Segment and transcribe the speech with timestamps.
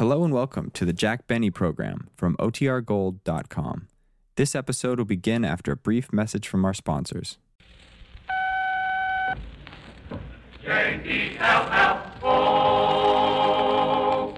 [0.00, 3.88] Hello and welcome to the Jack Benny program from OTRGold.com.
[4.36, 7.36] This episode will begin after a brief message from our sponsors.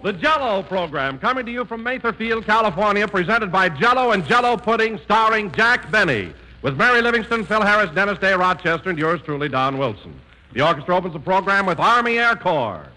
[0.03, 4.99] The Jello program coming to you from Matherfield, California, presented by Jello and Jello Pudding,
[5.05, 9.79] starring Jack Benny, with Mary Livingstone, Phil Harris, Dennis Day Rochester, and yours truly, Don
[9.79, 10.21] Wilson.
[10.55, 12.89] The orchestra opens the program with Army Air Corps.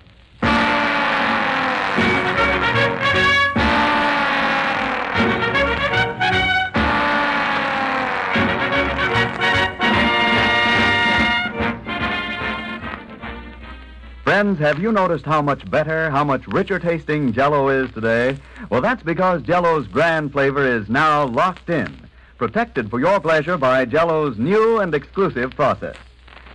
[14.36, 18.38] Friends, have you noticed how much better, how much richer tasting Jello is today?
[18.70, 21.98] Well, that's because Jello's grand flavor is now locked in,
[22.38, 25.96] protected for your pleasure by Jello's new and exclusive process.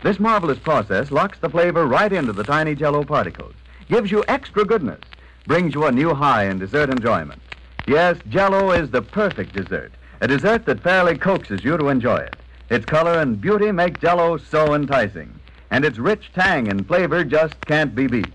[0.03, 3.55] This marvelous process locks the flavor right into the tiny Jello particles,
[3.89, 5.01] gives you extra goodness,
[5.47, 7.41] brings you a new high in dessert enjoyment.
[7.87, 9.91] Yes, Jello is the perfect dessert,
[10.21, 12.37] a dessert that fairly coaxes you to enjoy it.
[12.69, 15.40] Its color and beauty make Jello so enticing
[15.71, 18.33] and its rich tang and flavor just can't be beat.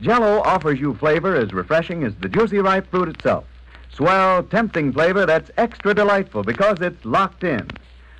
[0.00, 3.44] Jello offers you flavor as refreshing as the juicy ripe fruit itself.
[3.92, 7.68] Swell, tempting flavor that's extra delightful because it's locked in.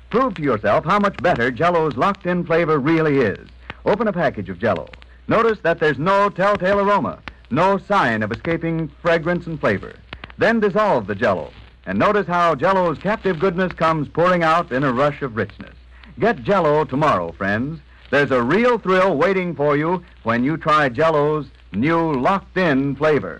[0.09, 3.47] Prove to yourself how much better Jello's locked in flavor really is.
[3.85, 4.87] Open a package of Jello.
[5.27, 7.19] Notice that there's no telltale aroma,
[7.51, 9.93] no sign of escaping fragrance and flavor.
[10.37, 11.51] Then dissolve the Jello,
[11.85, 15.75] and notice how Jello's captive goodness comes pouring out in a rush of richness.
[16.19, 17.79] Get Jello tomorrow, friends.
[18.09, 23.39] There's a real thrill waiting for you when you try Jello's new locked in flavor.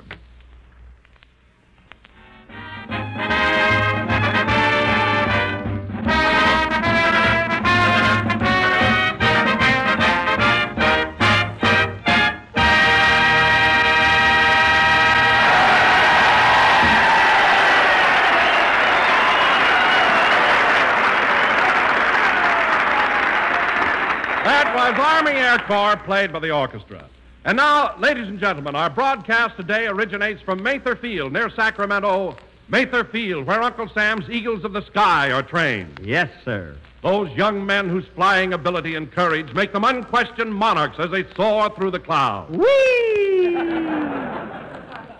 [25.15, 27.05] Army Air Corps, played by the orchestra.
[27.45, 32.35] And now, ladies and gentlemen, our broadcast today originates from Mather Field, near Sacramento.
[32.67, 36.01] Mather Field, where Uncle Sam's Eagles of the Sky are trained.
[36.03, 36.75] Yes, sir.
[37.01, 41.69] Those young men whose flying ability and courage make them unquestioned monarchs as they soar
[41.69, 42.51] through the clouds.
[42.51, 42.65] Whee!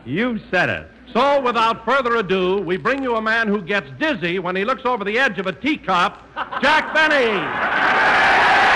[0.06, 0.88] you said it.
[1.14, 4.84] So, without further ado, we bring you a man who gets dizzy when he looks
[4.84, 6.22] over the edge of a teacup,
[6.62, 8.75] Jack Benny.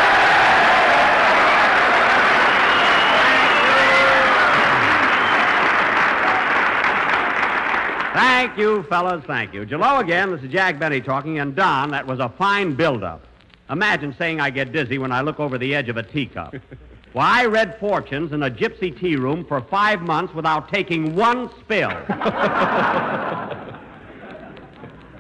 [8.20, 9.24] Thank you, fellas.
[9.26, 9.66] Thank you.
[9.66, 10.30] Jello again.
[10.32, 11.40] This is Jack Benny talking.
[11.40, 13.26] And Don, that was a fine build-up.
[13.70, 16.54] Imagine saying I get dizzy when I look over the edge of a teacup.
[17.14, 21.50] Why, I read fortunes in a gypsy tea room for five months without taking one
[21.62, 21.92] spill.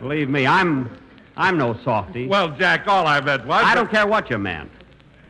[0.01, 0.89] Believe me, I'm
[1.37, 2.27] I'm no softy.
[2.27, 3.63] Well, Jack, all I meant was.
[3.65, 4.71] I don't care what you meant.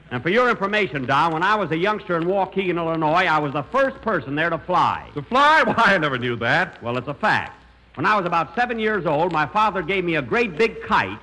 [0.09, 3.53] And for your information, Don, when I was a youngster in Waukegan, Illinois, I was
[3.53, 5.07] the first person there to fly.
[5.13, 5.62] To fly?
[5.62, 6.81] Why, I never knew that.
[6.81, 7.59] Well, it's a fact.
[8.00, 11.20] When I was about seven years old, my father gave me a great big kite.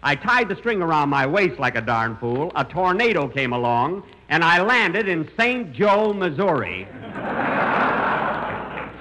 [0.00, 2.52] I tied the string around my waist like a darn fool.
[2.54, 5.72] A tornado came along, and I landed in St.
[5.72, 6.86] Joe, Missouri.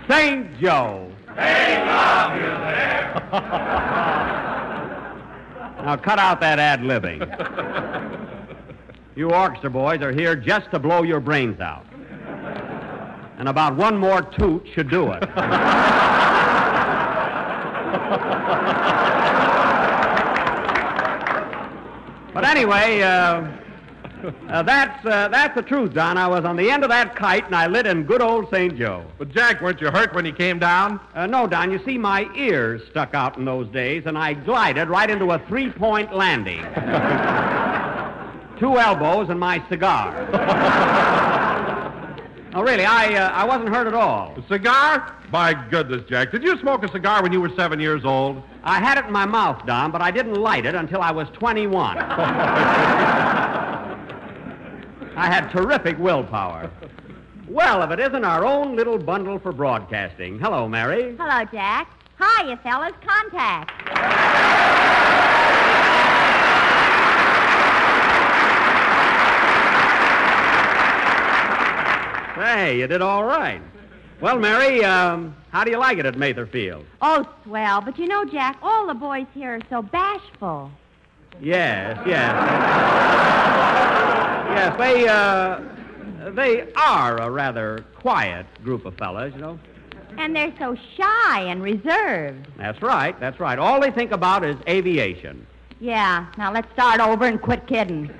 [0.10, 0.60] St.
[0.60, 1.12] Joe.
[1.36, 3.14] They love you there.
[5.86, 7.20] now cut out that ad libbing.
[9.16, 11.86] You orchestra boys are here just to blow your brains out.
[13.38, 15.30] And about one more toot should do it.
[22.34, 23.48] but anyway, uh,
[24.50, 26.18] uh, that's, uh, that's the truth, Don.
[26.18, 28.78] I was on the end of that kite and I lit in good old St.
[28.78, 29.06] Joe.
[29.18, 31.00] But, Jack, weren't you hurt when you came down?
[31.16, 34.90] Uh, no, Don, you see, my ears stuck out in those days and I glided
[34.90, 36.60] right into a three point landing.
[38.60, 40.12] Two elbows and my cigar.
[42.54, 44.36] no, really, I, uh, I wasn't hurt at all.
[44.38, 45.16] A cigar?
[45.32, 46.32] My goodness, Jack.
[46.32, 48.42] Did you smoke a cigar when you were seven years old?
[48.64, 51.30] I had it in my mouth, Don, but I didn't light it until I was
[51.34, 51.98] 21.
[55.18, 56.72] I had terrific willpower.
[57.48, 60.40] Well, if it isn't our own little bundle for broadcasting.
[60.40, 61.16] Hello, Mary.
[61.20, 61.92] Hello, Jack.
[62.18, 62.94] Hi, you fellas.
[63.06, 63.72] Contact.
[72.36, 73.62] Hey, you did all right.
[74.22, 76.84] Well, Mary, um, how do you like it at Matherfield?
[77.02, 77.80] Oh, swell.
[77.80, 80.70] But you know, Jack, all the boys here are so bashful.
[81.42, 82.36] Yes, yes.
[84.50, 85.62] yes, they, uh,
[86.32, 89.58] they are a rather quiet group of fellas, you know.
[90.18, 92.46] And they're so shy and reserved.
[92.58, 93.58] That's right, that's right.
[93.58, 95.48] All they think about is aviation.
[95.80, 98.10] Yeah, now let's start over and quit kidding.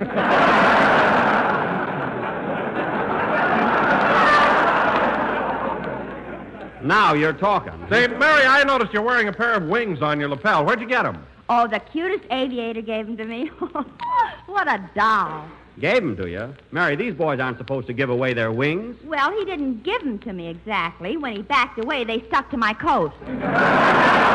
[6.82, 7.72] Now you're talking.
[7.90, 10.64] Say, Mary, I noticed you're wearing a pair of wings on your lapel.
[10.64, 11.24] Where'd you get them?
[11.48, 13.46] Oh, the cutest aviator gave them to me.
[14.46, 15.44] what a doll.
[15.78, 16.54] Gave 'em to you.
[16.72, 18.96] Mary, these boys aren't supposed to give away their wings.
[19.04, 21.16] Well, he didn't give them to me exactly.
[21.16, 23.12] When he backed away, they stuck to my coat.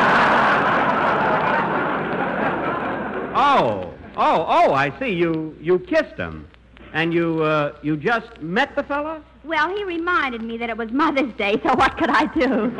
[3.38, 5.10] Oh, oh, oh, I see.
[5.10, 6.48] You you kissed him.
[6.94, 9.20] And you uh, you just met the fella?
[9.46, 12.72] Well, he reminded me that it was Mother's Day, so what could I do?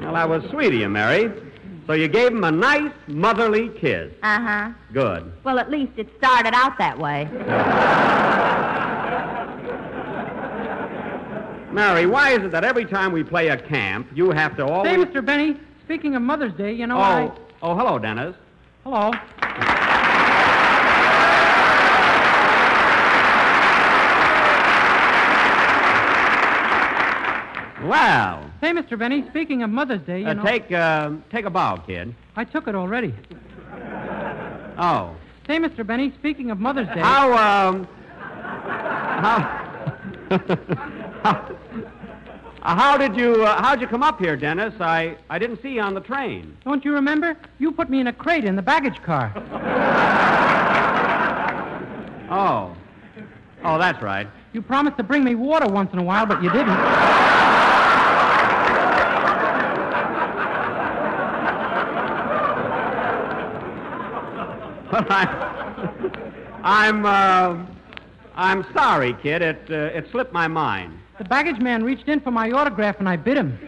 [0.00, 1.30] Well, that was sweet of you, Mary.
[1.86, 4.12] So you gave him a nice motherly kiss.
[4.22, 4.70] Uh huh.
[4.94, 5.30] Good.
[5.44, 7.28] Well, at least it started out that way.
[11.70, 14.90] Mary, why is it that every time we play a camp, you have to always...
[14.90, 15.24] Say, Mr.
[15.24, 17.24] Benny, speaking of Mother's Day, you know I...
[17.24, 18.34] Oh, oh, hello, Dennis.
[18.84, 19.12] Hello.
[27.90, 28.96] Well, Say, Mr.
[28.96, 30.44] Benny, speaking of Mother's Day, you uh, know...
[30.44, 32.14] take uh, take a bow, kid.
[32.36, 33.12] I took it already.
[34.78, 35.16] Oh,
[35.48, 35.84] Say, Mr.
[35.84, 37.00] Benny, speaking of Mother's Day...
[37.00, 37.88] how um,
[39.24, 39.40] how
[41.24, 41.56] how,
[42.62, 44.72] how did you uh, how'd you come up here, Dennis?
[44.78, 46.56] I I didn't see you on the train.
[46.64, 47.36] Don't you remember?
[47.58, 49.32] You put me in a crate in the baggage car.
[52.30, 52.76] Oh,
[53.64, 54.28] oh, that's right.
[54.52, 57.29] You promised to bring me water once in a while, but you didn't.
[65.08, 67.64] Well, I, I'm uh,
[68.34, 69.40] I'm sorry, kid.
[69.40, 70.98] It uh, it slipped my mind.
[71.18, 73.58] The baggage man reached in for my autograph, and I bit him.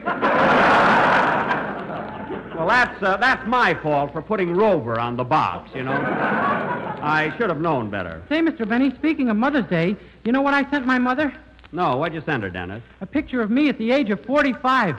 [2.54, 5.70] Well, that's uh, that's my fault for putting Rover on the box.
[5.74, 8.22] You know, I should have known better.
[8.28, 8.68] Say, Mr.
[8.68, 11.34] Benny, speaking of Mother's Day, you know what I sent my mother?
[11.72, 12.82] No, what'd you send her, Dennis?
[13.00, 14.96] A picture of me at the age of 45.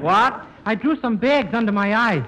[0.00, 0.46] What?
[0.64, 2.24] I drew some bags under my eyes.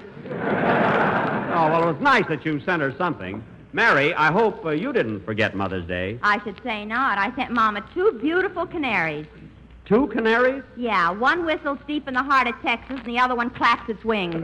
[1.59, 3.43] Oh, well, it was nice that you sent her something.
[3.73, 6.17] Mary, I hope uh, you didn't forget Mother's Day.
[6.23, 7.19] I should say not.
[7.19, 9.27] I sent Mama two beautiful canaries.
[9.85, 10.63] Two canaries?
[10.77, 14.05] Yeah, one whistles deep in the heart of Texas, and the other one claps its
[14.05, 14.41] wings.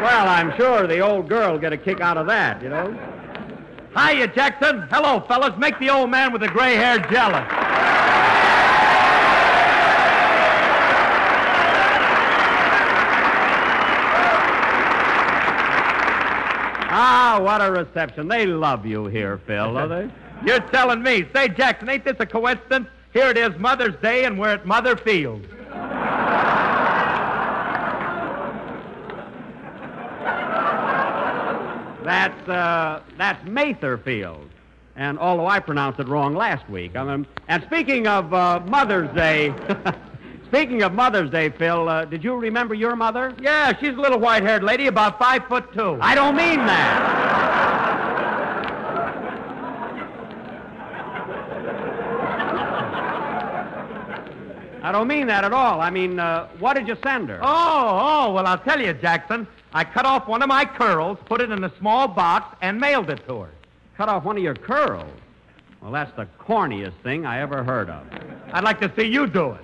[0.00, 2.96] Well, I'm sure the old girl will get a kick out of that, you know.
[3.96, 4.86] Hiya, Jackson.
[4.92, 5.58] Hello, fellas.
[5.58, 7.69] Make the old man with the gray hair jealous.
[17.42, 18.28] What a reception.
[18.28, 20.10] They love you here, Phil, don't they?
[20.46, 21.26] You're telling me.
[21.34, 22.88] Say, Jackson, ain't this a coincidence?
[23.12, 25.46] Here it is, Mother's Day, and we're at Mother Field.
[32.02, 34.48] That's uh, that's Matherfield.
[34.96, 39.14] And although I pronounced it wrong last week, I mean, and speaking of uh, Mother's
[39.14, 39.54] Day,
[40.50, 43.32] speaking of Mother's Day, Phil, uh, did you remember your mother?
[43.40, 45.96] Yeah, she's a little white-haired lady, about five foot two.
[46.00, 47.30] I don't mean that.
[54.82, 55.80] I don't mean that at all.
[55.80, 57.38] I mean, uh, what did you send her?
[57.42, 59.46] Oh, oh, well, I'll tell you, Jackson.
[59.72, 63.08] I cut off one of my curls, put it in a small box, and mailed
[63.10, 63.50] it to her.
[63.96, 65.12] Cut off one of your curls.
[65.80, 68.04] Well, that's the corniest thing I ever heard of.
[68.52, 69.60] I'd like to see you do it.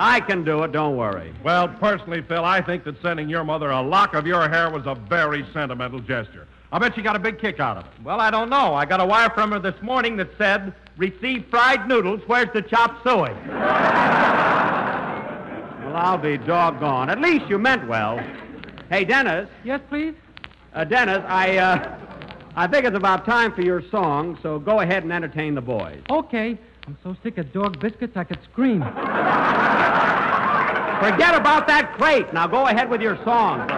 [0.00, 1.34] I can do it, don't worry.
[1.42, 4.86] Well, personally, Phil, I think that sending your mother a lock of your hair was
[4.86, 6.46] a very sentimental gesture.
[6.70, 7.90] I bet she got a big kick out of it.
[8.04, 8.74] Well, I don't know.
[8.74, 12.20] I got a wire from her this morning that said, receive fried noodles.
[12.26, 13.32] Where's the chop suey?
[15.88, 17.08] Well, I'll be doggone.
[17.08, 18.22] At least you meant well.
[18.90, 19.48] Hey, Dennis.
[19.64, 20.14] Yes, please?
[20.74, 21.98] Uh, Dennis, I, uh,
[22.56, 26.02] I think it's about time for your song, so go ahead and entertain the boys.
[26.10, 26.58] Okay.
[26.88, 28.80] I'm so sick of dog biscuits I could scream.
[28.80, 28.94] Forget
[31.34, 32.32] about that crate.
[32.32, 33.68] Now go ahead with your song.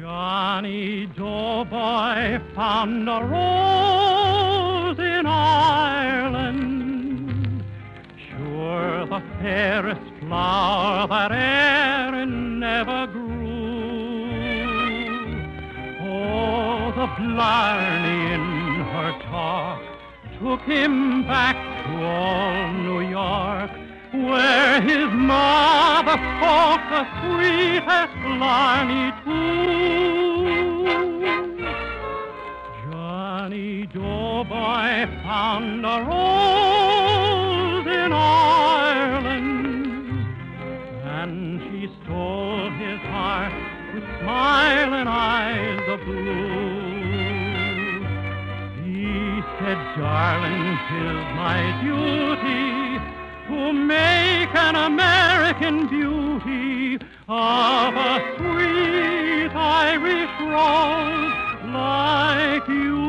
[0.00, 6.42] Johnny Doughboy found a rose in Ireland.
[8.30, 13.24] Sure, the fairest flower that Erin never grew.
[16.00, 18.46] Oh, the blarney in
[18.92, 19.82] her talk
[20.40, 23.70] took him back to old New York,
[24.12, 30.74] where his mother spoke the sweetest blarney too.
[32.90, 36.73] Johnny Doughboy found a rose
[42.78, 43.52] his heart
[43.94, 46.94] with smiling eyes of blue.
[48.84, 53.00] He said, "Darling, 'tis my duty
[53.48, 61.32] to make an American beauty of a sweet Irish rose
[61.72, 63.03] like you.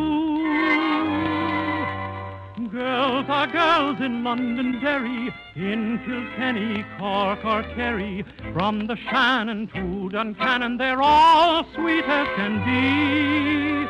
[3.36, 8.24] Girls girls in Londonderry, in Kilkenny, Cork or Kerry.
[8.54, 13.86] From the Shannon to Duncannon, they're all sweet as can be.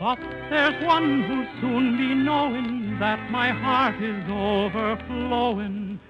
[0.00, 0.18] But
[0.50, 6.00] there's one who'll soon be knowing that my heart is overflowing.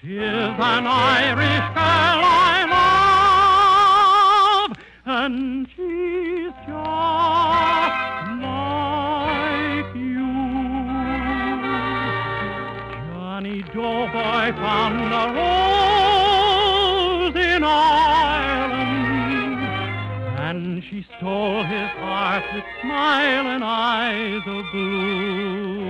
[0.00, 2.66] Tis an Irish girl I
[4.68, 7.85] love, and she's just
[13.76, 15.24] Johnny Doughboy found a
[17.26, 18.80] rose in Ireland,
[20.38, 25.84] and she stole his heart with smiling eyes of blue.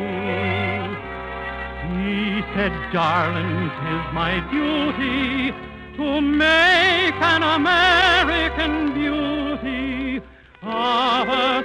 [1.94, 5.54] He said, "Darling, darling, 'tis my duty
[5.96, 10.20] to make an American beauty
[10.62, 11.62] of a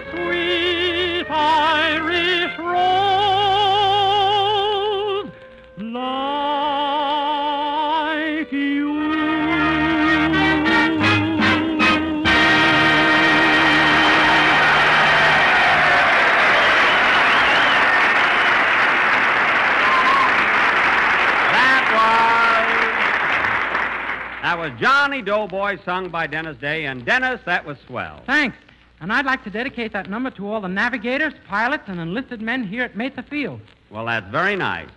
[25.11, 26.85] Johnny Doughboy, sung by Dennis Day.
[26.85, 28.23] And Dennis, that was swell.
[28.25, 28.55] Thanks.
[29.01, 32.63] And I'd like to dedicate that number to all the navigators, pilots, and enlisted men
[32.63, 33.59] here at Mesa Field.
[33.89, 34.87] Well, that's very nice.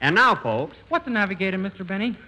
[0.00, 1.86] And now, folks, What's a navigator, Mr.
[1.86, 2.18] Benny?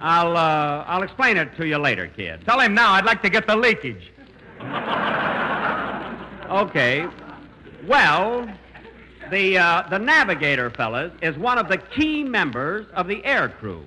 [0.00, 2.44] I'll uh, I'll explain it to you later, kid.
[2.46, 4.12] Tell him now I'd like to get the leakage.
[6.48, 7.08] Okay.
[7.88, 8.48] Well,
[9.32, 13.84] the uh, the navigator, fellas, is one of the key members of the air crew.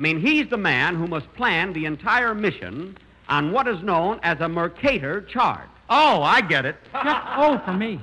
[0.00, 2.96] I mean, he's the man who must plan the entire mission
[3.28, 5.68] on what is known as a Mercator chart.
[5.90, 6.76] Oh, I get it.
[7.04, 8.00] Just O for me.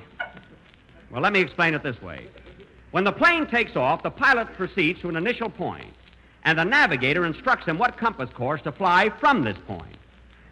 [1.09, 2.27] Well, let me explain it this way.
[2.91, 5.91] When the plane takes off, the pilot proceeds to an initial point,
[6.43, 9.97] and the navigator instructs him what compass course to fly from this point.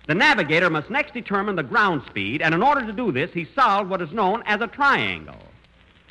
[0.07, 3.47] The navigator must next determine the ground speed, and in order to do this, he
[3.53, 5.37] solved what is known as a triangle.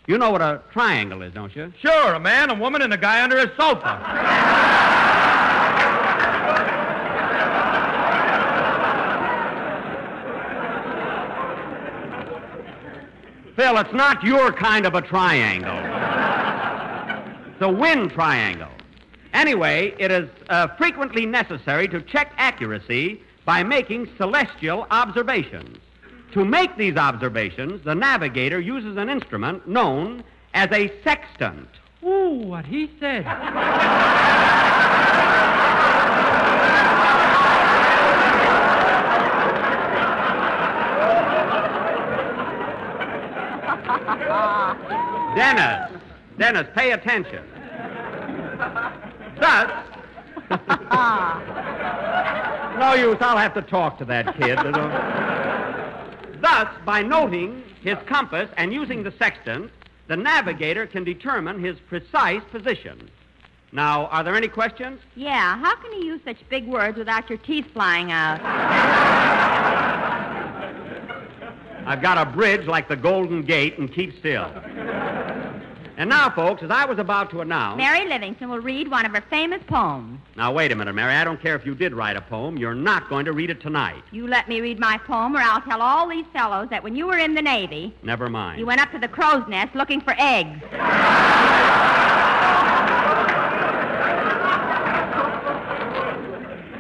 [0.07, 1.73] You know what a triangle is, don't you?
[1.81, 5.01] Sure, a man, a woman, and a guy under a sofa.
[13.57, 15.79] Phil, it's not your kind of a triangle.
[17.53, 18.71] it's a wind triangle.
[19.33, 25.79] Anyway, it is uh, frequently necessary to check accuracy by making celestial observations.
[26.33, 31.69] To make these observations, the navigator uses an instrument known as a sextant.
[32.05, 33.25] Ooh, what he said.
[45.37, 45.91] Dennis,
[46.39, 47.45] Dennis, pay attention.
[49.41, 49.71] Thus,
[52.79, 54.59] no use, I'll have to talk to that kid.
[56.43, 59.71] Thus, by noting his compass and using the sextant,
[60.09, 63.09] the navigator can determine his precise position.
[63.73, 65.01] Now, are there any questions?
[65.17, 68.41] Yeah, how can you use such big words without your teeth flying out?
[71.87, 74.51] I've got a bridge like the Golden Gate and keep still.
[75.97, 77.77] And now, folks, as I was about to announce.
[77.77, 80.19] Mary Livingstone will read one of her famous poems.
[80.37, 81.13] Now, wait a minute, Mary.
[81.15, 82.57] I don't care if you did write a poem.
[82.57, 84.03] You're not going to read it tonight.
[84.11, 87.07] You let me read my poem, or I'll tell all these fellows that when you
[87.07, 88.59] were in the Navy, Never mind.
[88.59, 90.61] you went up to the crow's nest looking for eggs.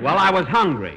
[0.02, 0.92] Well, I was hungry.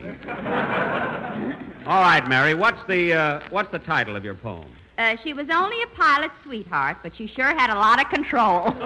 [1.88, 2.53] All right, Mary.
[2.53, 4.70] What's the uh, what's the title of your poem?
[4.98, 8.72] Uh, she was only a pilot's sweetheart, but she sure had a lot of control.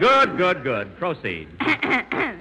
[0.00, 0.94] Good, good, good.
[0.98, 1.48] Proceed.
[1.60, 2.36] Here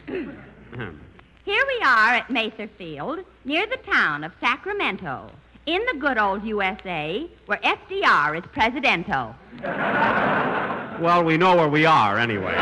[1.48, 5.32] we are at Mather Field, near the town of Sacramento.
[5.66, 9.34] In the good old USA, where FDR is presidento.
[11.02, 12.56] Well, we know where we are anyway.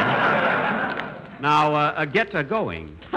[1.40, 2.98] now, uh, uh, get uh, going.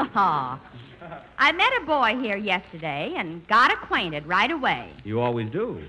[1.39, 4.91] I met a boy here yesterday and got acquainted right away.
[5.05, 5.83] You always do.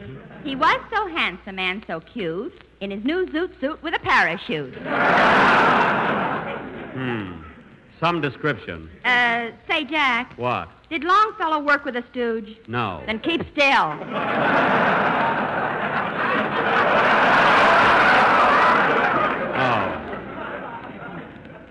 [0.43, 4.75] He was so handsome and so cute in his new zoot suit with a parachute.
[6.93, 7.41] Hmm.
[7.99, 8.89] Some description.
[9.05, 10.69] Uh, say, Jack, What?
[10.89, 12.57] did Longfellow work with a stooge?
[12.67, 13.01] No.
[13.07, 13.93] Then keep still.
[19.59, 20.03] Oh.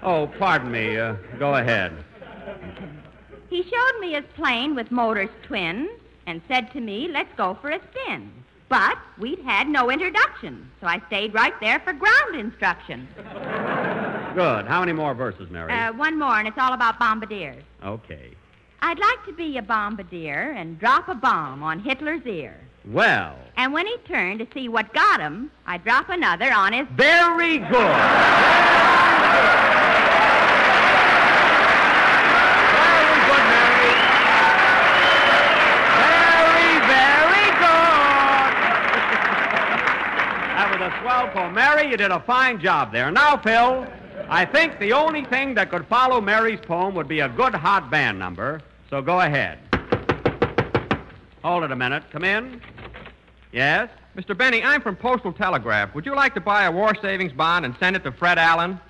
[0.03, 0.97] Oh, pardon me.
[0.99, 1.93] Uh, go ahead.
[3.57, 5.89] He showed me his plane with motors twin
[6.27, 8.31] and said to me, let's go for a spin.
[8.69, 13.09] But we'd had no introduction, so I stayed right there for ground instruction.
[14.35, 14.67] Good.
[14.67, 15.73] How many more verses, Mary?
[15.73, 17.63] Uh, one more, and it's all about bombardiers.
[17.83, 18.33] okay.
[18.83, 22.61] I'd like to be a bombardier and drop a bomb on Hitler's ear.
[22.85, 26.87] Well, And when he turned to see what got him, I'd drop another on his.
[26.95, 27.97] very good.
[32.77, 33.93] Very good, Mary.
[36.03, 38.53] Very, very good.
[40.83, 40.93] that
[41.27, 41.55] was a swell poem.
[41.55, 43.11] Mary, you did a fine job there.
[43.11, 43.87] Now, Phil,
[44.29, 47.91] I think the only thing that could follow Mary's poem would be a good hot
[47.91, 48.61] band number.
[48.91, 49.59] So go ahead.
[51.43, 52.05] Hold it a minute.
[52.11, 52.61] Come in.
[53.53, 53.89] Yes?
[54.17, 54.37] Mr.
[54.37, 55.95] Benny, I'm from Postal Telegraph.
[55.95, 58.81] Would you like to buy a war savings bond and send it to Fred Allen?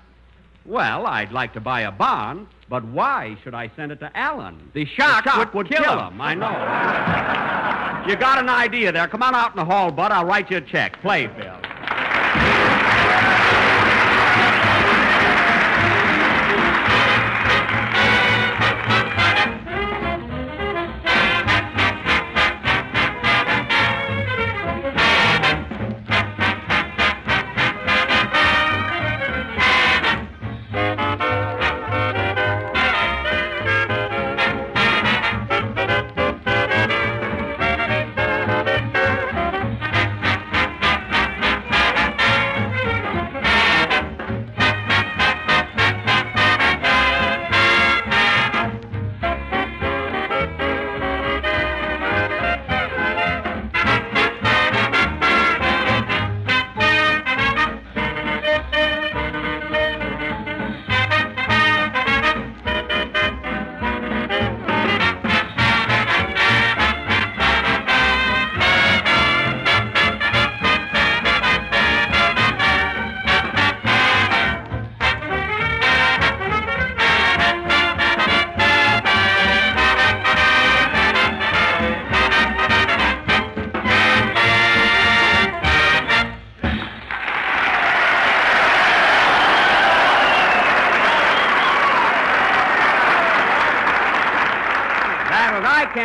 [0.65, 4.71] Well, I'd like to buy a bond, but why should I send it to Allen?
[4.73, 6.19] The shock, would, kill, him.
[6.19, 8.09] I know.
[8.09, 9.07] you got an idea there.
[9.07, 10.11] Come on out in the hall, Bud.
[10.11, 10.99] I'll write you a check.
[11.01, 11.57] Play, Phil.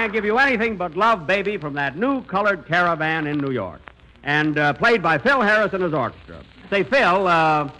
[0.02, 3.80] Can't Give You Anything But Love, Baby from that new colored caravan in New York.
[4.24, 6.42] And uh, played by Phil Harris and his orchestra.
[6.70, 7.70] Say, Phil, uh,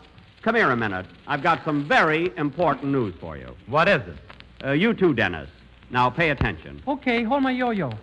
[0.40, 1.06] come here a minute.
[1.26, 3.56] I've got some very important news for you.
[3.66, 4.16] What is it?
[4.64, 5.50] Uh, you too, Dennis.
[5.90, 6.80] Now pay attention.
[6.86, 7.90] Okay, hold my yo-yo.
[7.90, 7.98] Put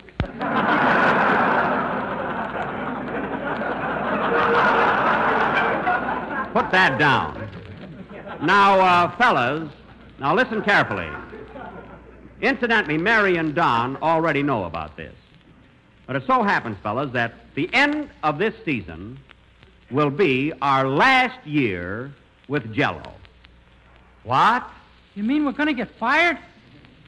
[6.72, 7.48] that down.
[8.42, 9.70] Now, uh, fellas,
[10.18, 11.08] now listen carefully.
[12.42, 15.14] Incidentally, Mary and Don already know about this.
[16.06, 19.18] But it so happens, fellas, that the end of this season
[19.90, 22.12] will be our last year
[22.48, 23.12] with Jello.
[24.24, 24.68] What?
[25.14, 26.38] You mean we're going to get fired?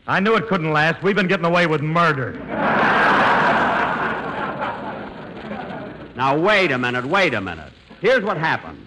[0.06, 1.02] I knew it couldn't last.
[1.02, 2.32] We've been getting away with murder.
[6.14, 7.72] Now, wait a minute, wait a minute.
[8.00, 8.86] Here's what happened.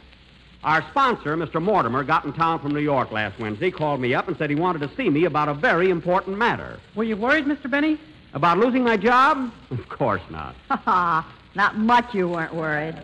[0.66, 1.62] Our sponsor, Mr.
[1.62, 4.56] Mortimer, got in town from New York last Wednesday, called me up and said he
[4.56, 6.80] wanted to see me about a very important matter.
[6.96, 7.70] Were you worried, Mr.
[7.70, 8.00] Benny?
[8.34, 9.52] About losing my job?
[9.70, 10.56] Of course not.
[10.70, 11.36] Ha ha.
[11.54, 12.96] Not much you weren't worried.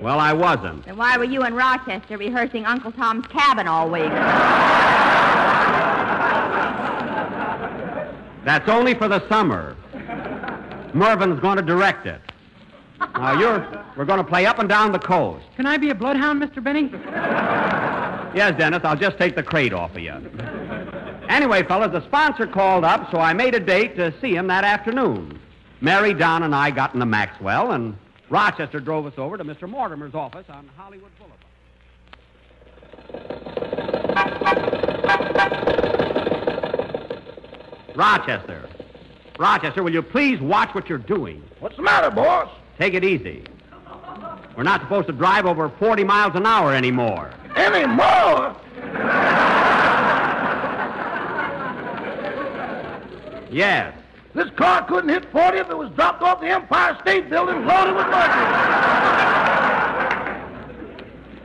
[0.00, 0.86] Well, I wasn't.
[0.86, 4.08] Then why were you in Rochester rehearsing Uncle Tom's Cabin all week?
[8.44, 9.76] That's only for the summer.
[10.94, 12.20] Mervin's going to direct it.
[13.00, 15.44] Now, you're, we're going to play up and down the coast.
[15.56, 16.62] Can I be a bloodhound, Mr.
[16.62, 16.90] Benny?
[18.34, 20.12] Yes, Dennis, I'll just take the crate off of you.
[21.28, 24.64] Anyway, fellas, the sponsor called up, so I made a date to see him that
[24.64, 25.40] afternoon.
[25.80, 27.96] Mary, Don, and I got in the Maxwell, and
[28.28, 29.68] Rochester drove us over to Mr.
[29.68, 31.36] Mortimer's office on Hollywood Boulevard.
[37.96, 38.68] Rochester.
[39.38, 41.42] Rochester, will you please watch what you're doing?
[41.60, 42.50] What's the matter, boss?
[42.80, 43.44] Take it easy.
[44.56, 47.30] We're not supposed to drive over 40 miles an hour anymore.
[47.54, 48.56] Any more?
[53.50, 53.94] Yes.
[54.34, 57.96] This car couldn't hit 40 if it was dropped off the Empire State Building loaded
[57.96, 58.48] with luggage.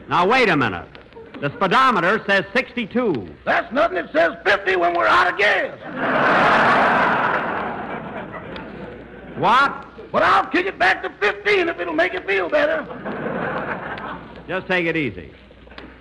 [0.07, 0.87] Now, wait a minute.
[1.41, 3.35] The speedometer says 62.
[3.43, 3.97] That's nothing.
[3.97, 5.77] It says 50 when we're out of gas.
[9.37, 9.84] What?
[10.15, 12.85] But I'll kick it back to 15 if it'll make you feel better.
[14.47, 15.29] Just take it easy.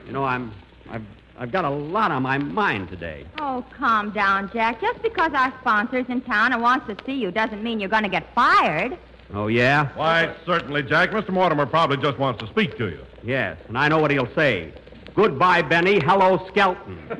[0.06, 0.52] You know, I'm,
[0.88, 1.02] I've,
[1.36, 3.26] I've got a lot on my mind today.
[3.40, 4.80] Oh, calm down, Jack.
[4.80, 8.04] Just because our sponsor's in town and wants to see you doesn't mean you're going
[8.04, 8.96] to get fired.
[9.32, 9.88] Oh, yeah?
[9.96, 11.10] Why, certainly, Jack.
[11.10, 11.30] Mr.
[11.30, 13.04] Mortimer probably just wants to speak to you.
[13.24, 14.72] Yes, and I know what he'll say.
[15.16, 15.98] Goodbye, Benny.
[15.98, 17.04] Hello, Skelton.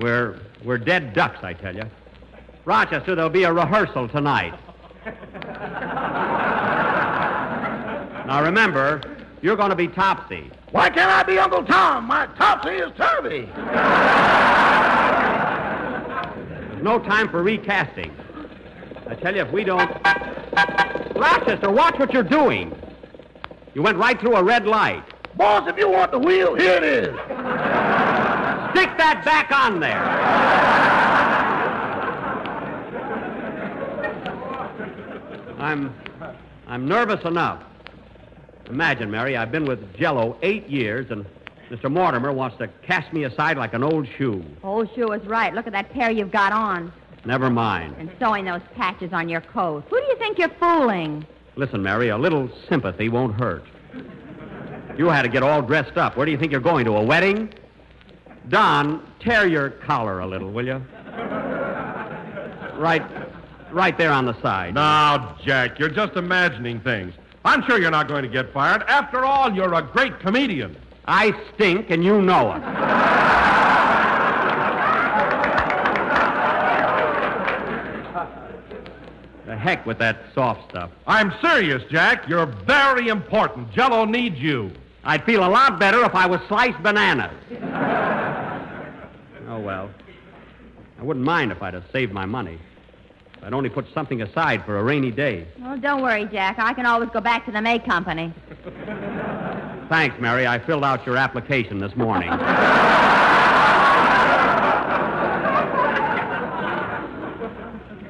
[0.00, 1.84] we're, we're dead ducks, I tell you.
[2.64, 4.54] Rochester, there'll be a rehearsal tonight.
[8.26, 9.02] now, remember,
[9.42, 10.50] you're going to be Topsy.
[10.70, 12.06] Why can't I be Uncle Tom?
[12.06, 13.46] My topsy is turvy.
[16.70, 18.10] There's no time for recasting.
[19.06, 19.88] I tell you, if we don't.
[21.14, 22.74] Rochester, watch what you're doing.
[23.74, 25.04] You went right through a red light.
[25.36, 27.14] Boss, if you want the wheel, here it is.
[28.70, 30.93] Stick that back on there.
[35.64, 35.94] I'm
[36.66, 37.62] I'm nervous enough.
[38.68, 41.24] Imagine, Mary, I've been with Jello eight years, and
[41.70, 41.90] Mr.
[41.90, 44.44] Mortimer wants to cast me aside like an old shoe.
[44.62, 45.54] Old shoe is right.
[45.54, 46.92] Look at that pair you've got on.
[47.24, 47.96] Never mind.
[47.98, 49.84] And sewing those patches on your coat.
[49.88, 51.26] Who do you think you're fooling?
[51.56, 53.64] Listen, Mary, a little sympathy won't hurt.
[54.98, 56.16] You had to get all dressed up.
[56.16, 56.84] Where do you think you're going?
[56.84, 57.52] To a wedding?
[58.48, 60.82] Don, tear your collar a little, will you?
[62.76, 63.02] Right,
[63.74, 64.74] right there on the side.
[64.74, 67.12] Now, Jack, you're just imagining things.
[67.44, 68.82] I'm sure you're not going to get fired.
[68.84, 70.76] After all, you're a great comedian.
[71.06, 72.60] I stink, and you know it.
[79.44, 80.90] the heck with that soft stuff.
[81.06, 82.26] I'm serious, Jack.
[82.26, 83.70] You're very important.
[83.72, 84.70] Jello needs you.
[85.04, 87.34] I'd feel a lot better if I was sliced bananas.
[89.48, 89.90] oh, well.
[90.98, 92.58] I wouldn't mind if I'd have saved my money.
[93.44, 95.46] If I'd only put something aside for a rainy day.
[95.60, 96.58] Well, don't worry, Jack.
[96.58, 98.32] I can always go back to the May Company.
[99.90, 100.46] Thanks, Mary.
[100.46, 102.30] I filled out your application this morning.
[102.30, 102.36] oh,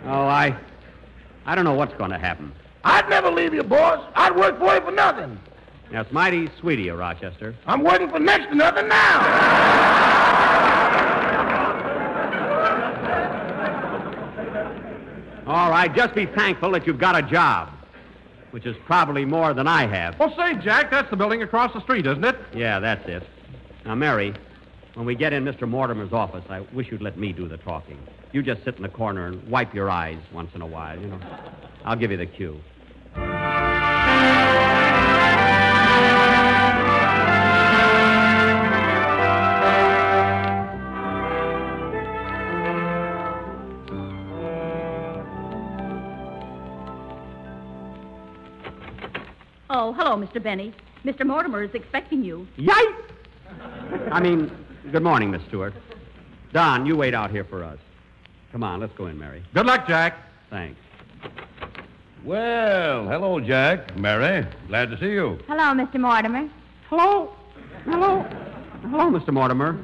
[0.07, 0.57] I.
[1.45, 2.53] I don't know what's going to happen.
[2.85, 4.09] I'd never leave you, boss.
[4.15, 5.37] I'd work for you for nothing.
[5.91, 7.57] That's mighty sweet of you, Rochester.
[7.67, 10.14] I'm working for next to nothing now.
[15.55, 17.71] All right, just be thankful that you've got a job,
[18.51, 20.19] which is probably more than I have.
[20.19, 22.37] Well, say, Jack, that's the building across the street, isn't it?
[22.53, 23.23] Yeah, that's it.
[23.85, 24.35] Now, Mary,
[24.95, 25.69] when we get in Mr.
[25.69, 28.01] Mortimer's office, I wish you'd let me do the talking.
[28.33, 31.07] You just sit in the corner and wipe your eyes once in a while, you
[31.07, 31.21] know.
[31.85, 32.61] I'll give you the cue.
[49.71, 50.43] Oh, hello, Mr.
[50.43, 50.75] Benny.
[51.05, 51.27] Mr.
[51.27, 52.47] Mortimer is expecting you.
[52.57, 52.95] Yike!
[54.11, 54.51] I mean,
[54.93, 55.75] good morning, Miss Stewart.
[56.53, 57.79] Don, you wait out here for us.
[58.53, 59.43] Come on, let's go in, Mary.
[59.55, 60.17] Good luck, Jack.
[60.51, 60.79] Thanks.
[62.25, 63.97] Well, hello, Jack.
[63.97, 65.39] Mary, glad to see you.
[65.47, 65.99] Hello, Mr.
[65.99, 66.49] Mortimer.
[66.89, 67.35] Hello.
[67.85, 68.23] Hello.
[68.83, 69.33] Hello, Mr.
[69.33, 69.79] Mortimer.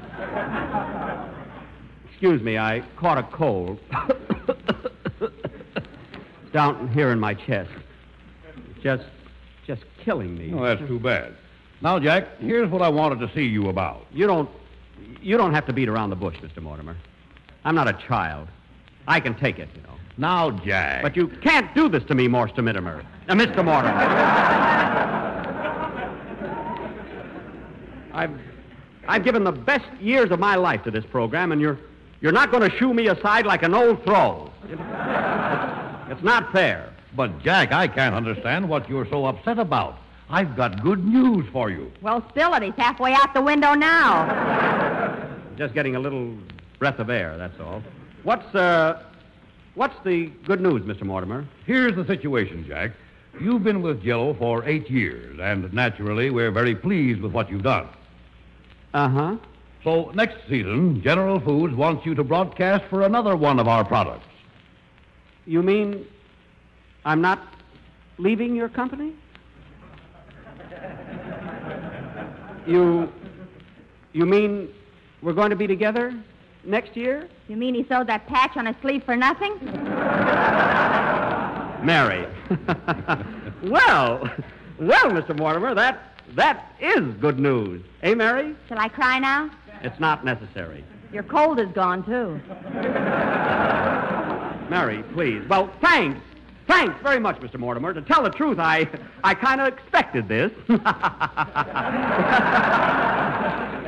[2.10, 3.78] Excuse me, I caught a cold.
[6.52, 7.70] Down here in my chest.
[8.82, 9.04] Just,
[9.76, 10.52] just killing me.
[10.52, 11.32] Oh, that's too bad.
[11.80, 14.04] Now, Jack, here's what I wanted to see you about.
[14.12, 14.50] You don't,
[15.22, 16.60] you don't have to beat around the bush, Mr.
[16.60, 16.96] Mortimer.
[17.64, 18.48] I'm not a child.
[19.06, 19.94] I can take it, you know.
[20.18, 21.02] Now, Jack.
[21.02, 22.64] But you can't do this to me, Mr.
[22.64, 23.04] Mortimer.
[23.28, 23.64] Uh, Mr.
[23.64, 23.94] Mortimer.
[28.12, 28.40] I've,
[29.06, 31.78] I've given the best years of my life to this program, and you're,
[32.20, 34.50] you're not going to shoo me aside like an old throw.
[34.64, 34.80] It's,
[36.10, 36.92] it's not fair.
[37.14, 39.98] But, Jack, I can't understand what you're so upset about.
[40.28, 41.90] I've got good news for you.
[42.02, 42.62] Well, spill it.
[42.62, 45.28] He's halfway out the window now.
[45.56, 46.36] Just getting a little
[46.78, 47.82] breath of air, that's all.
[48.22, 49.02] What's, uh,
[49.74, 51.02] what's the good news, Mr.
[51.02, 51.46] Mortimer?
[51.66, 52.92] Here's the situation, Jack.
[53.40, 57.62] You've been with Jello for eight years, and naturally, we're very pleased with what you've
[57.62, 57.88] done.
[58.94, 59.36] Uh huh.
[59.84, 64.26] So next season, General Foods wants you to broadcast for another one of our products.
[65.46, 66.06] You mean
[67.04, 67.54] I'm not
[68.18, 69.12] leaving your company?
[72.66, 73.10] You.
[74.12, 74.68] You mean
[75.22, 76.12] we're going to be together
[76.64, 77.28] next year?
[77.48, 79.56] You mean he sewed that patch on his sleeve for nothing?
[81.84, 82.26] Mary.
[83.62, 84.30] well,
[84.78, 85.36] well, Mr.
[85.36, 87.82] Mortimer, that that is good news.
[88.02, 88.54] Eh, Mary?
[88.68, 89.50] Shall I cry now?
[89.82, 90.84] It's not necessary.
[91.12, 92.40] Your cold is gone, too.
[94.70, 95.42] Mary, please.
[95.48, 96.20] Well, thanks.
[96.70, 97.58] Thanks very much, Mr.
[97.58, 97.92] Mortimer.
[97.92, 98.88] To tell the truth, I
[99.24, 100.52] I kind of expected this.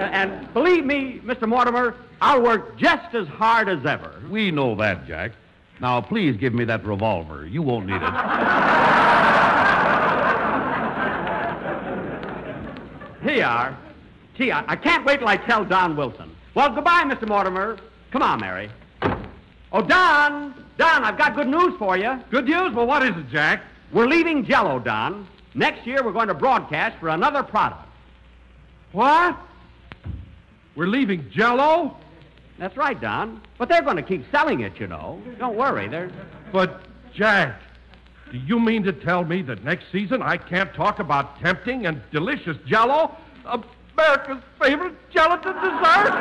[0.01, 1.49] and believe me, Mr.
[1.49, 4.21] Mortimer, I'll work just as hard as ever.
[4.29, 5.31] We know that, Jack.
[5.81, 7.47] Now, please give me that revolver.
[7.47, 8.03] You won't need it.
[13.23, 13.79] Here you are.
[14.37, 16.35] Gee, I, I can't wait till I tell Don Wilson.
[16.57, 17.29] Well, goodbye, Mr.
[17.29, 17.79] Mortimer.
[18.11, 18.69] Come on, Mary.
[19.73, 20.55] Oh, Don!
[20.77, 22.19] Don, I've got good news for you.
[22.31, 22.75] Good news?
[22.75, 23.63] Well, what is it, Jack?
[23.93, 25.27] We're leaving Jello, Don.
[25.55, 27.89] Next year, we're going to broadcast for another product.
[28.93, 29.37] What?
[30.77, 31.97] We're leaving Jello?
[32.59, 33.41] That's right, Don.
[33.59, 35.21] But they're going to keep selling it, you know.
[35.39, 35.89] Don't worry.
[35.89, 36.11] They're.
[36.53, 36.83] But,
[37.15, 37.61] Jack,
[38.31, 42.01] do you mean to tell me that next season I can't talk about tempting and
[42.11, 43.17] delicious Jello?
[43.45, 46.13] America's favorite gelatin dessert?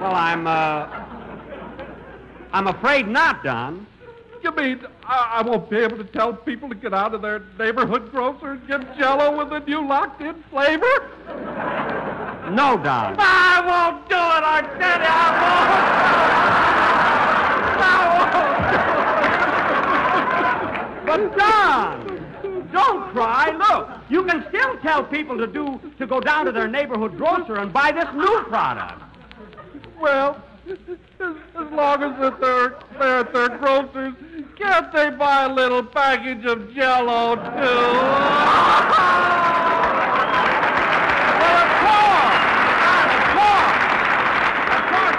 [0.00, 1.01] well, I'm, uh.
[2.52, 3.86] I'm afraid not, Don.
[4.42, 7.42] You mean I, I won't be able to tell people to get out of their
[7.58, 11.08] neighborhood grocer and get Jello with a new locked-in flavor?
[12.50, 13.16] No, Don.
[13.18, 14.42] I won't do it.
[14.44, 15.08] I said it.
[15.08, 16.02] I won't.
[21.06, 23.50] but Don, don't cry.
[23.56, 27.56] Look, you can still tell people to do to go down to their neighborhood grocer
[27.56, 29.00] and buy this new product.
[30.00, 30.42] Well,
[31.62, 34.14] as, long as that they're, they're at their grocers,
[34.56, 37.42] can't they buy a little package of Jello too?
[41.40, 42.38] well, Of course!
[42.84, 43.82] Ah, of course!
[44.76, 45.16] Of course,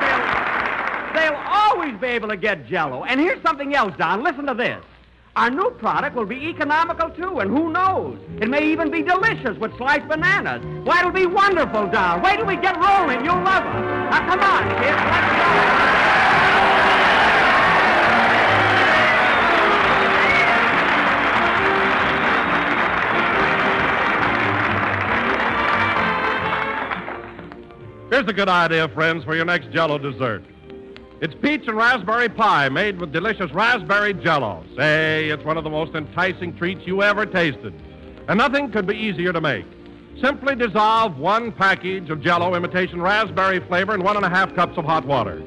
[1.16, 3.04] they'll always be able to get Jello.
[3.06, 4.24] And here's something else, Don.
[4.24, 4.84] Listen to this.
[5.36, 8.20] Our new product will be economical, too, and who knows?
[8.40, 10.64] It may even be delicious with sliced bananas.
[10.86, 12.22] Why, it'll be wonderful, Don.
[12.22, 13.26] Wait till we get rolling.
[13.26, 13.82] You'll love it.
[14.12, 15.02] Now, come on, kids.
[15.02, 16.23] Let's go.
[28.24, 30.46] Here's a good idea, friends, for your next Jello dessert.
[31.20, 34.64] It's peach and raspberry pie made with delicious raspberry jello.
[34.78, 37.74] Say, it's one of the most enticing treats you ever tasted.
[38.30, 39.66] And nothing could be easier to make.
[40.22, 44.78] Simply dissolve one package of jello imitation raspberry flavor in one and a half cups
[44.78, 45.44] of hot water.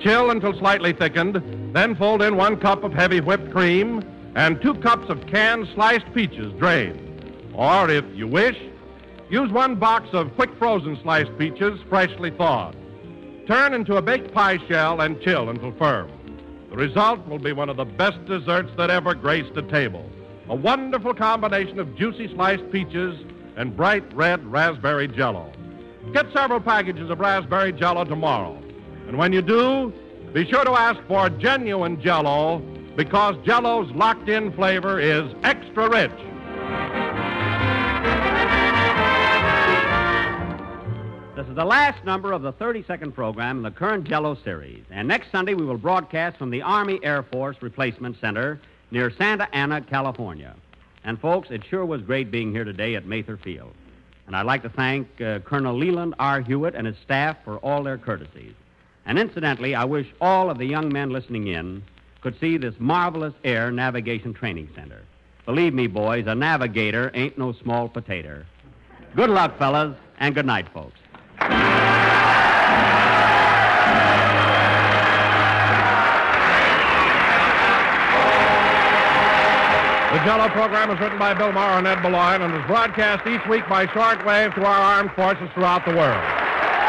[0.00, 4.74] Chill until slightly thickened, then fold in one cup of heavy whipped cream and two
[4.74, 7.54] cups of canned sliced peaches drained.
[7.54, 8.58] Or, if you wish,
[9.30, 12.76] use one box of quick frozen sliced peaches freshly thawed.
[13.46, 16.10] Turn into a baked pie shell and chill until firm.
[16.70, 20.08] The result will be one of the best desserts that ever graced a table.
[20.50, 23.18] A wonderful combination of juicy sliced peaches
[23.56, 25.50] and bright red raspberry jello.
[26.12, 28.62] Get several packages of raspberry jello tomorrow.
[29.06, 29.92] And when you do,
[30.32, 32.58] be sure to ask for genuine jello
[32.96, 36.97] because jello's locked in flavor is extra rich.
[41.38, 44.82] This is the last number of the 32nd program in the current Jello series.
[44.90, 49.48] And next Sunday, we will broadcast from the Army Air Force Replacement Center near Santa
[49.54, 50.56] Ana, California.
[51.04, 53.72] And, folks, it sure was great being here today at Mather Field.
[54.26, 56.40] And I'd like to thank uh, Colonel Leland R.
[56.40, 58.54] Hewitt and his staff for all their courtesies.
[59.06, 61.84] And incidentally, I wish all of the young men listening in
[62.20, 65.02] could see this marvelous air navigation training center.
[65.46, 68.42] Believe me, boys, a navigator ain't no small potato.
[69.14, 70.97] Good luck, fellas, and good night, folks.
[80.18, 83.46] The Jello program is written by Bill Morrow and Ed Beloin and is broadcast each
[83.46, 86.24] week by shortwave to our armed forces throughout the world.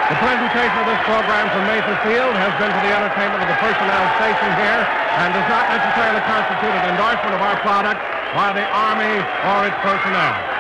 [0.10, 3.60] The presentation of this program from Mather Field has been for the entertainment of the
[3.62, 4.82] personnel stationed here
[5.18, 8.02] and does not necessarily constitute an endorsement of our product
[8.34, 10.59] by the Army or its personnel.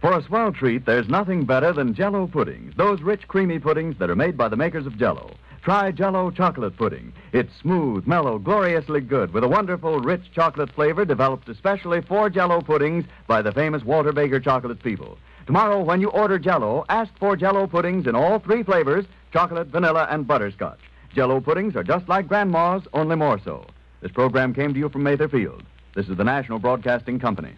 [0.00, 2.74] For a swell treat, there's nothing better than Jello puddings.
[2.74, 5.32] Those rich, creamy puddings that are made by the makers of Jello.
[5.62, 7.12] Try Jello chocolate pudding.
[7.34, 12.62] It's smooth, mellow, gloriously good with a wonderful, rich chocolate flavor developed especially for Jello
[12.62, 15.18] puddings by the famous Walter Baker chocolate people.
[15.44, 20.08] Tomorrow, when you order Jello, ask for Jello puddings in all three flavors chocolate, vanilla,
[20.10, 20.80] and butterscotch.
[21.14, 23.66] Jello puddings are just like Grandma's, only more so.
[24.00, 25.62] This program came to you from Mather Field.
[25.94, 27.52] This is the National Broadcasting Company.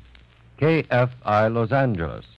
[0.58, 2.24] KFI Los Angeles.